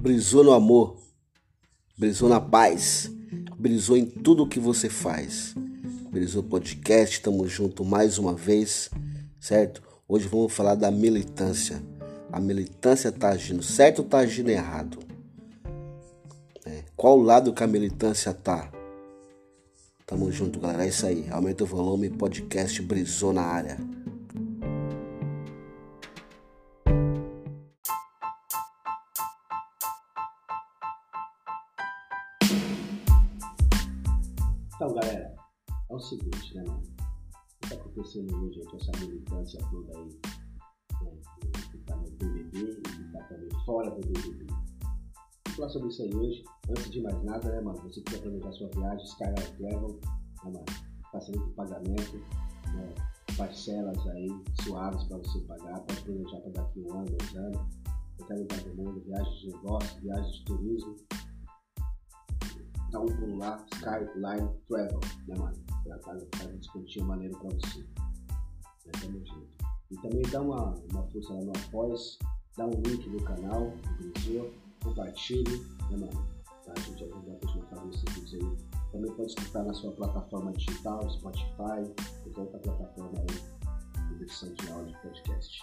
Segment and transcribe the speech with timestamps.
[0.00, 0.96] brisou no amor,
[1.96, 3.10] brisou na paz,
[3.58, 5.54] brisou em tudo que você faz.
[6.10, 8.90] Brisou Podcast, estamos junto mais uma vez,
[9.40, 9.82] certo?
[10.08, 11.82] Hoje vamos falar da militância.
[12.32, 14.98] A militância está agindo certo ou está agindo errado?
[16.64, 18.70] É, qual lado que a militância tá?
[20.06, 20.86] Tamo junto, galera.
[20.86, 21.26] É isso aí.
[21.30, 23.76] Aumenta o volume, podcast brisou na área.
[38.66, 40.20] Com essa militância toda aí,
[41.02, 41.12] né,
[41.70, 44.46] que está no BBB e que está também fora do BBB?
[44.46, 46.44] Vou falar sobre isso aí hoje.
[46.68, 47.78] Antes de mais nada, né, mano?
[47.82, 50.00] Você quer planejar sua viagem, Skyline Travel,
[50.44, 50.64] né, mano?
[51.12, 52.16] Facilita o pagamento,
[52.74, 52.94] né?
[53.36, 54.28] Parcelas aí
[54.62, 57.60] suaves para você pagar, pode planejar para daqui um ano, dois anos,
[58.16, 60.96] qualquer lugar do mundo, viagens de negócio, viagens de turismo
[62.90, 65.56] dá um pulo lá, Skyline Travel, né, mano?
[65.84, 67.86] Pra faz um descontinho maneiro pra você.
[68.88, 69.48] Né, tamo junto.
[69.90, 72.18] E também dá uma, uma força lá no Após,
[72.56, 73.72] dá um link no canal,
[74.12, 75.58] Brasil, compartilhe,
[75.90, 76.38] né, mano?
[76.86, 78.56] Gente ajudar a continuar fazendo esses vídeos aí.
[78.92, 83.58] Também pode escutar na sua plataforma digital, Spotify, qualquer outra plataforma aí
[84.16, 85.62] de edição de áudio de podcast.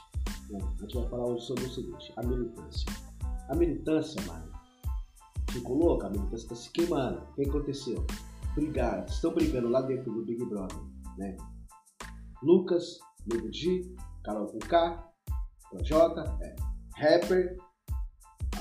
[0.50, 2.92] Bom, a gente vai falar hoje sobre o seguinte, a militância.
[3.50, 4.52] A militância, mano,
[5.52, 7.22] ficou louca, a militância está se queimando.
[7.22, 8.06] O que aconteceu?
[8.56, 10.80] Brigaram, estão brigando lá dentro do Big Brother,
[11.18, 11.38] né?
[12.42, 15.12] Lucas, Nego G, Carol K,
[15.70, 16.56] Projota, é
[16.96, 17.58] rapper,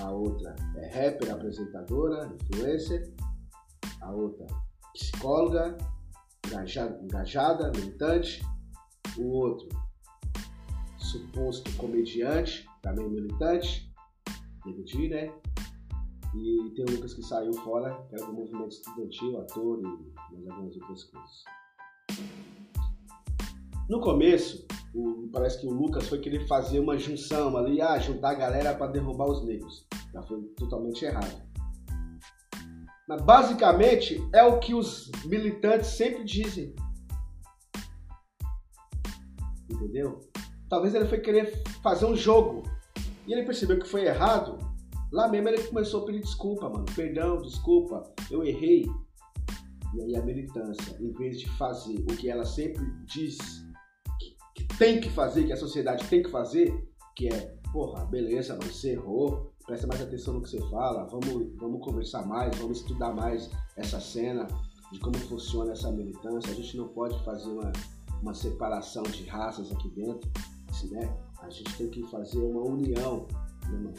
[0.00, 3.14] a outra é rapper, apresentadora, influencer,
[4.00, 4.46] a outra
[4.92, 5.76] psicóloga,
[6.46, 8.44] engajada, engajada militante,
[9.18, 9.68] o outro
[10.98, 13.92] suposto comediante, também militante,
[14.86, 15.32] G, né?
[16.34, 20.48] E tem o Lucas que saiu fora, que era do movimento estudantil, ator e mais
[20.48, 21.44] algumas outras coisas.
[23.88, 28.30] No começo, o, parece que o Lucas foi querer fazer uma junção ali, ah, juntar
[28.30, 29.86] a galera para derrubar os negros.
[30.12, 31.42] Já foi totalmente errado.
[33.06, 36.74] Mas basicamente é o que os militantes sempre dizem.
[39.70, 40.20] Entendeu?
[40.68, 42.62] Talvez ele foi querer fazer um jogo
[43.26, 44.58] e ele percebeu que foi errado
[45.14, 46.84] Lá mesmo ele começou a pedir desculpa, mano.
[46.96, 48.02] Perdão, desculpa,
[48.32, 48.84] eu errei.
[49.94, 53.38] E aí a militância, em vez de fazer o que ela sempre diz
[54.78, 56.72] tem que fazer, que a sociedade tem que fazer,
[57.14, 61.84] que é, porra, beleza, você errou, presta mais atenção no que você fala, vamos, vamos
[61.84, 64.46] conversar mais, vamos estudar mais essa cena,
[64.92, 66.52] de como funciona essa militância.
[66.52, 67.72] A gente não pode fazer uma,
[68.22, 70.30] uma separação de raças aqui dentro,
[70.90, 71.16] né?
[71.40, 73.26] A gente tem que fazer uma união,
[73.68, 73.92] né,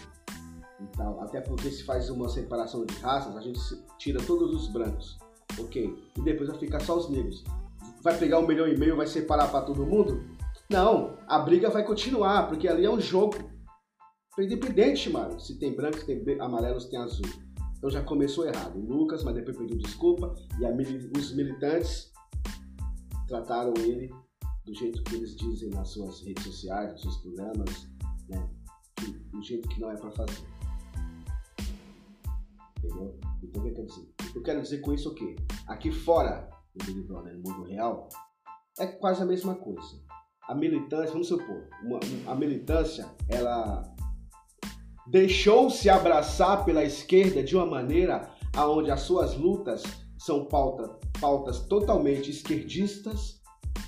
[0.80, 1.22] e tal.
[1.22, 3.60] Até porque se faz uma separação de raças, a gente
[3.98, 5.18] tira todos os brancos,
[5.60, 5.96] ok?
[6.18, 7.44] E depois vai ficar só os negros.
[8.02, 10.24] Vai pegar um milhão e meio, vai separar para todo mundo?
[10.70, 13.36] Não, a briga vai continuar, porque ali é um jogo.
[14.38, 17.26] Independente, mano, se tem branco, se tem amarelo, se tem azul.
[17.78, 18.78] Então já começou errado.
[18.78, 22.12] O Lucas, mas depois pediu desculpa, e os militantes
[23.28, 24.10] trataram ele
[24.66, 27.88] do jeito que eles dizem nas suas redes sociais, nos seus programas,
[28.28, 28.50] né?
[29.32, 30.56] Do jeito que não é para fazer
[32.86, 33.20] entendeu?
[33.44, 34.14] Então o que eu quero dizer?
[34.36, 35.36] Eu quero dizer com isso o quê?
[35.68, 38.10] Aqui fora do Big Brother, no mundo real,
[38.80, 40.02] é quase a mesma coisa.
[40.48, 43.84] A militância, vamos supor, uma, a militância, ela
[45.08, 49.84] deixou se abraçar pela esquerda de uma maneira aonde as suas lutas
[50.18, 53.42] são pauta, pautas totalmente esquerdistas,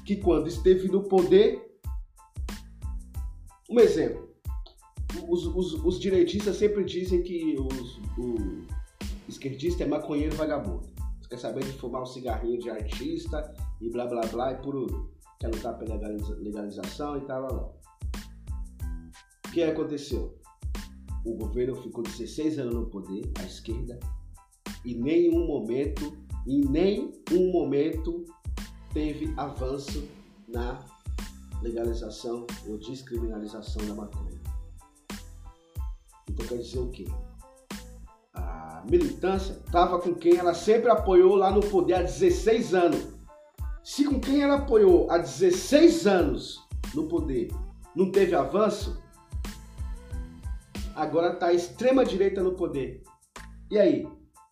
[0.06, 1.79] que quando esteve no poder,
[3.69, 4.28] um exemplo,
[5.28, 8.00] os, os, os direitistas sempre dizem que os,
[9.28, 10.88] esquerdista é maconheiro vagabundo.
[11.29, 14.75] Quer saber de fumar um cigarrinho de artista e blá blá blá e por
[15.40, 17.72] quer lutar pela legalização e tal, lá, lá.
[19.48, 20.38] O que aconteceu?
[21.25, 24.00] O governo ficou 16 anos no poder, a esquerda,
[24.86, 28.25] e nenhum momento, em nenhum momento
[28.94, 30.07] teve avanço
[30.48, 30.80] na
[31.62, 34.40] legalização ou descriminalização da maconha.
[36.30, 37.06] Então quer dizer o quê?
[38.90, 43.17] militância estava com quem ela sempre apoiou lá no poder há 16 anos.
[43.88, 46.62] Se com quem ela apoiou há 16 anos
[46.94, 47.48] no poder
[47.95, 49.01] não teve avanço,
[50.94, 53.01] agora está a extrema direita no poder.
[53.72, 54.04] E aí?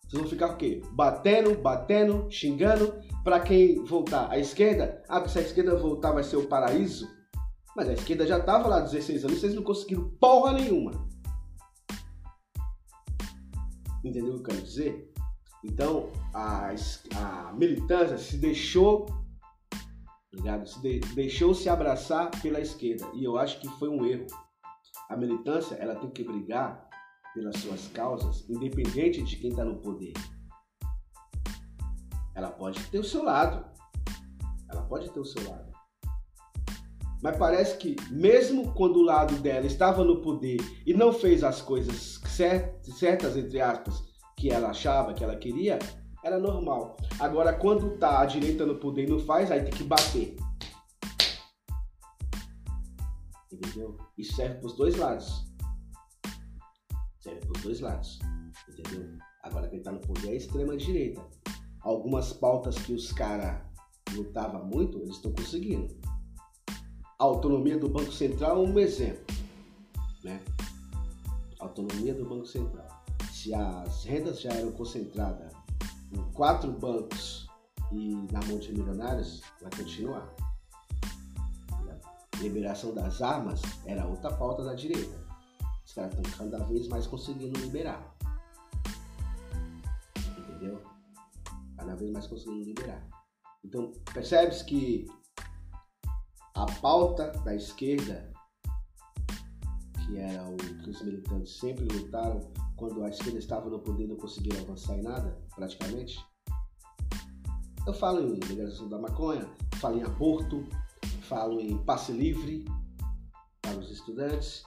[0.08, 0.80] Vocês vão ficar o quê?
[0.90, 4.30] Batendo, batendo, xingando para quem voltar?
[4.30, 5.04] A esquerda?
[5.06, 7.06] Ah, se a esquerda voltar vai ser o paraíso?
[7.76, 10.92] Mas a esquerda já estava lá há 16 anos, vocês não conseguiram porra nenhuma.
[14.02, 15.12] Entendeu o que eu quero dizer?
[15.62, 16.70] Então, a,
[17.16, 19.25] a militância se deixou,
[20.36, 20.68] ligado?
[20.68, 23.06] Se de, deixou se abraçar pela esquerda.
[23.14, 24.26] E eu acho que foi um erro.
[25.08, 26.88] A militância, ela tem que brigar
[27.34, 30.12] pelas suas causas, independente de quem está no poder.
[32.34, 33.64] Ela pode ter o seu lado.
[34.70, 35.66] Ela pode ter o seu lado.
[37.22, 41.62] Mas parece que, mesmo quando o lado dela estava no poder e não fez as
[41.62, 44.02] coisas certas, entre aspas,
[44.36, 45.78] que ela achava, que ela queria,
[46.22, 46.96] era normal.
[47.18, 50.36] Agora, quando tá a direita no poder e não faz, aí tem que bater.
[53.52, 53.96] Entendeu?
[54.18, 55.46] Isso serve para os dois lados.
[57.20, 58.18] Serve para os dois lados.
[58.68, 59.18] Entendeu?
[59.42, 61.24] Agora, quem tá no poder é a extrema direita.
[61.80, 63.62] Algumas pautas que os caras
[64.12, 65.94] lutavam muito, eles estão conseguindo.
[67.18, 69.34] A autonomia do Banco Central é um exemplo.
[70.24, 70.42] Né?
[71.60, 72.86] Autonomia do Banco Central
[73.46, 75.52] se as rendas já eram concentradas
[76.12, 77.48] em quatro bancos
[77.92, 80.34] e na mão de milionários, vai continuar.
[82.34, 85.16] A liberação das armas era outra pauta da direita.
[85.84, 88.14] Os caras estão cada vez mais conseguindo liberar.
[90.38, 90.82] Entendeu?
[91.76, 93.06] Cada vez mais conseguindo liberar.
[93.64, 95.06] Então, percebes que
[96.54, 98.32] a pauta da esquerda,
[100.04, 104.16] que era o que os militantes sempre lutaram quando a esquerda estava no poder não
[104.16, 106.22] conseguiram avançar em nada, praticamente.
[107.86, 110.64] Eu falo em legalização da maconha, falo em aborto,
[111.22, 112.64] falo em passe livre
[113.62, 114.62] para os estudantes.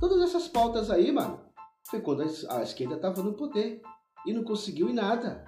[0.00, 1.40] Todas essas pautas aí, mano,
[1.88, 3.80] foi quando a esquerda estava no poder
[4.26, 5.44] e não conseguiu em nada.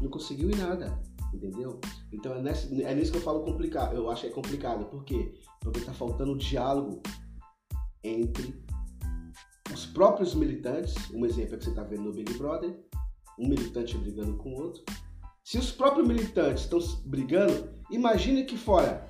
[0.00, 1.00] Não conseguiu em nada,
[1.32, 1.80] entendeu?
[2.12, 3.94] Então é, é nisso que eu falo complicado.
[3.96, 4.84] Eu acho que é complicado.
[4.86, 5.32] Por quê?
[5.60, 7.00] Porque está faltando diálogo
[8.04, 8.62] entre
[9.72, 12.78] os próprios militantes, um exemplo é que você está vendo no Big Brother,
[13.38, 14.82] um militante brigando com o outro.
[15.42, 19.08] Se os próprios militantes estão brigando, imagine que fora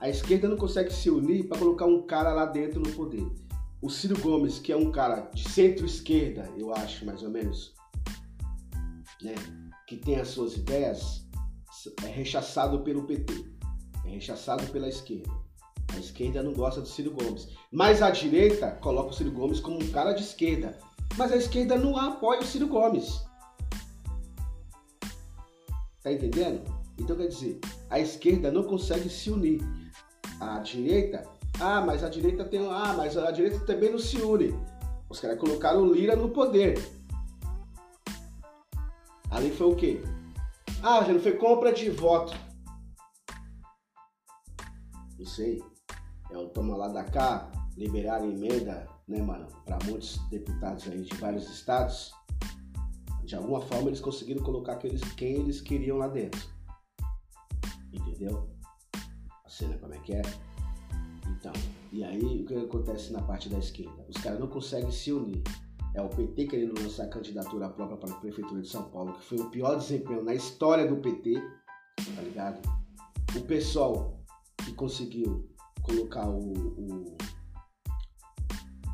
[0.00, 3.26] a esquerda não consegue se unir para colocar um cara lá dentro no poder.
[3.80, 7.74] O Ciro Gomes, que é um cara de centro-esquerda, eu acho, mais ou menos,
[9.22, 9.34] né,
[9.86, 11.26] que tem as suas ideias,
[12.02, 13.32] é rechaçado pelo PT,
[14.04, 15.30] é rechaçado pela esquerda.
[15.96, 17.48] A esquerda não gosta do Ciro Gomes.
[17.72, 20.78] Mas a direita coloca o Ciro Gomes como um cara de esquerda.
[21.16, 23.24] Mas a esquerda não apoia o Ciro Gomes.
[26.02, 26.70] Tá entendendo?
[26.98, 27.58] Então quer dizer,
[27.88, 29.62] a esquerda não consegue se unir.
[30.38, 31.26] A direita,
[31.58, 32.60] ah, mas a direita tem.
[32.68, 34.54] Ah, mas a direita também não se une.
[35.08, 36.78] Os caras colocaram o Lira no poder.
[39.30, 40.02] Ali foi o quê?
[40.82, 42.36] Ah, já não foi compra de voto.
[45.18, 45.62] Não sei
[46.30, 51.14] é o toma lá da cá, liberar emenda, né, mano, para muitos deputados aí de
[51.16, 52.12] vários estados,
[53.24, 56.40] de alguma forma eles conseguiram colocar aqueles, quem eles queriam lá dentro.
[57.92, 58.48] Entendeu?
[59.44, 60.22] A cena como é que é?
[61.28, 61.52] Então,
[61.92, 64.04] e aí o que acontece na parte da esquerda?
[64.08, 65.42] Os caras não conseguem se unir.
[65.94, 69.24] É o PT querendo lançar a candidatura própria para a Prefeitura de São Paulo, que
[69.24, 71.34] foi o pior desempenho na história do PT,
[72.14, 72.60] tá ligado?
[73.34, 74.20] O pessoal
[74.58, 75.48] que conseguiu
[75.86, 77.16] colocar o, o,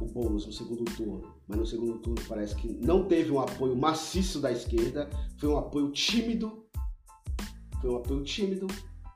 [0.00, 3.74] o Boulos no segundo turno, mas no segundo turno parece que não teve um apoio
[3.74, 5.08] maciço da esquerda,
[5.38, 6.66] foi um apoio tímido,
[7.80, 8.66] foi um apoio tímido,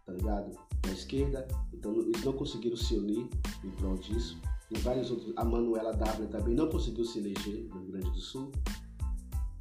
[0.07, 0.59] tá ligado?
[0.83, 3.29] Da esquerda, então eles não conseguiram se unir
[3.63, 4.41] em prol disso.
[4.71, 8.21] Em vários outros, a Manuela W também não conseguiu se eleger no Rio Grande do
[8.21, 8.51] Sul,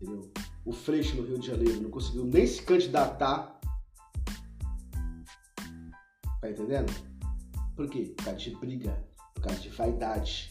[0.02, 0.32] entendeu?
[0.64, 3.60] O Freixo no Rio de Janeiro não conseguiu nem se candidatar,
[6.42, 6.92] tá entendendo?
[7.76, 8.14] Por quê?
[8.16, 9.04] Por causa de briga,
[9.34, 10.50] por causa de vaidade.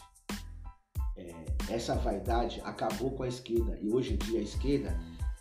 [1.17, 4.99] É, essa vaidade acabou com a esquerda e hoje em dia a esquerda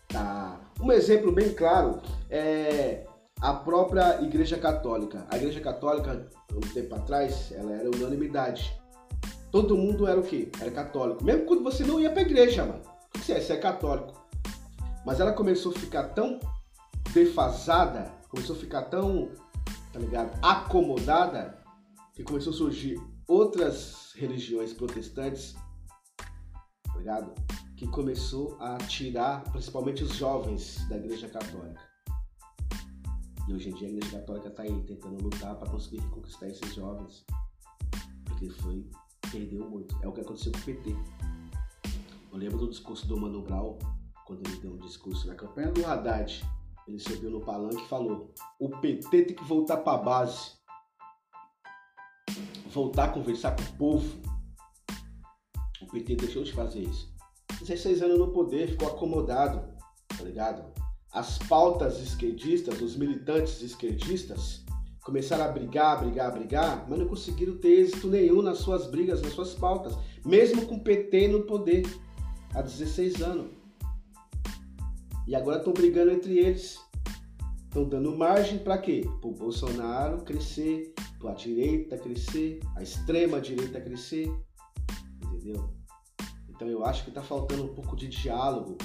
[0.09, 0.61] tá.
[0.81, 2.01] Um exemplo bem claro
[2.31, 3.07] é
[3.41, 5.27] a própria Igreja Católica.
[5.31, 8.75] A Igreja Católica, um tempo atrás, ela era unanimidade.
[9.51, 10.51] Todo mundo era o quê?
[10.61, 11.23] Era católico.
[11.23, 12.81] Mesmo quando você não ia pra igreja, mano.
[12.81, 13.41] O que você é?
[13.41, 14.13] Você é católico.
[15.05, 16.41] Mas ela começou a ficar tão
[17.13, 19.31] defasada, começou a ficar tão,
[19.93, 20.37] tá ligado?
[20.43, 21.57] Acomodada,
[22.15, 25.55] que começou a surgir outras religiões protestantes,
[27.05, 27.35] ligado?
[27.77, 31.83] Que começou a tirar principalmente os jovens da Igreja Católica.
[33.47, 36.75] E hoje em dia a Igreja Católica está aí tentando lutar para conseguir reconquistar esses
[36.75, 37.27] jovens,
[38.25, 38.89] porque foi
[39.31, 39.95] perdeu muito.
[40.03, 40.97] É o que aconteceu com o PT.
[42.33, 43.79] Eu lembro do discurso do Mano Brown,
[44.25, 46.43] quando ele deu um discurso na campanha do Haddad.
[46.89, 50.53] Ele subiu no palanque e falou: o PT tem que voltar para a base
[52.75, 54.19] voltar a conversar com o povo.
[55.81, 57.15] O PT deixou de fazer isso.
[57.61, 59.63] 16 anos no poder, ficou acomodado,
[60.09, 60.65] tá ligado?
[61.13, 64.65] As pautas esquerdistas, os militantes esquerdistas,
[65.05, 69.33] começaram a brigar, brigar, brigar, mas não conseguiram ter êxito nenhum nas suas brigas, nas
[69.33, 71.85] suas pautas, mesmo com o PT no poder,
[72.53, 73.47] há 16 anos.
[75.29, 76.79] E agora estão brigando entre eles.
[77.65, 79.03] Estão dando margem para quê?
[79.21, 80.95] Para o Bolsonaro crescer,
[81.29, 84.31] a direita crescer, a extrema direita crescer.
[85.23, 85.71] Entendeu?
[86.49, 88.77] Então eu acho que está faltando um pouco de diálogo.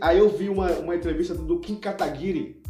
[0.00, 2.62] Aí eu vi uma, uma entrevista do Kim Kataguiri.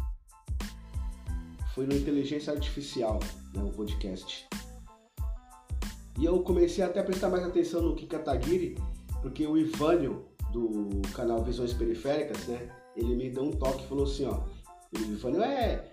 [1.73, 3.19] Foi no Inteligência Artificial,
[3.53, 4.47] né, um podcast.
[6.19, 8.77] E eu comecei até a prestar mais atenção no Kim Kataguiri,
[9.21, 12.69] porque o Ivânio, do canal Visões Periféricas, né?
[12.95, 14.41] Ele me deu um toque e falou assim, ó.
[14.93, 15.92] Ele falou, é.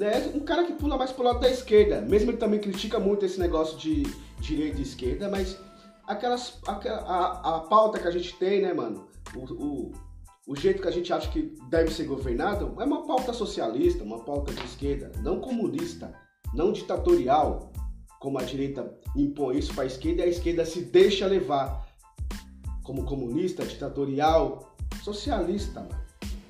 [0.00, 2.00] Né, um cara que pula mais pro lado da esquerda.
[2.00, 4.04] Mesmo ele também critica muito esse negócio de
[4.38, 5.58] direita e esquerda, mas
[6.06, 6.58] aquelas.
[6.66, 9.06] Aquela, a, a pauta que a gente tem, né, mano?
[9.36, 9.92] O, o,
[10.46, 14.20] o jeito que a gente acha que deve ser governado é uma pauta socialista, uma
[14.20, 16.14] pauta de esquerda, não comunista,
[16.54, 17.70] não ditatorial,
[18.20, 21.86] como a direita impõe isso para a esquerda e a esquerda se deixa levar
[22.84, 26.00] como comunista, ditatorial, socialista, mano.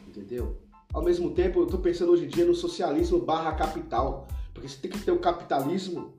[0.06, 0.69] Entendeu?
[0.92, 4.26] Ao mesmo tempo, eu tô pensando hoje em dia no socialismo barra capital.
[4.52, 6.14] Porque você tem que ter o capitalismo,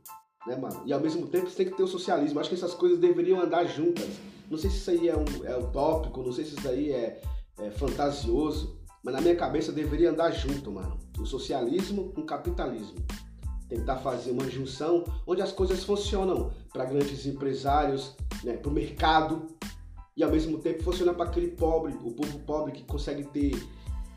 [0.48, 0.84] né, mano?
[0.86, 2.40] E ao mesmo tempo você tem que ter o socialismo.
[2.40, 4.08] Acho que essas coisas deveriam andar juntas.
[4.50, 7.22] Não sei se isso aí é, um, é utópico, não sei se isso aí é,
[7.60, 8.80] é fantasioso.
[9.04, 10.98] Mas na minha cabeça deveria andar junto, mano.
[11.20, 13.06] O socialismo com o capitalismo.
[13.68, 19.48] Tentar fazer uma junção onde as coisas funcionam para grandes empresários, né, para o mercado,
[20.16, 23.52] e ao mesmo tempo funciona para aquele pobre, o povo pobre que consegue ter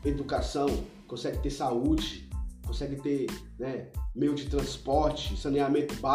[0.05, 0.67] educação,
[1.07, 2.29] consegue ter saúde,
[2.65, 3.27] consegue ter
[3.59, 6.14] né, meio de transporte, saneamento básico